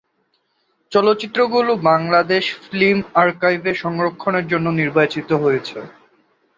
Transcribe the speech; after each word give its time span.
চলচ্চিত্রগুলো 0.91 1.71
বাংলাদেশ 1.89 2.43
ফিল্ম 2.63 2.99
আর্কাইভে 3.15 3.71
সংরক্ষণের 3.83 4.45
জন্য 4.51 4.67
নির্বাচিত 4.79 5.29
হয়েছে। 5.43 5.77